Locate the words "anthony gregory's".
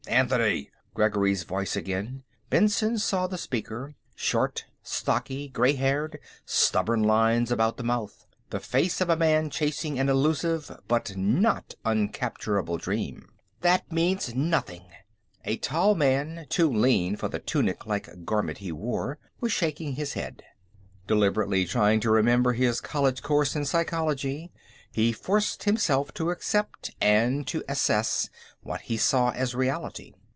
0.07-1.43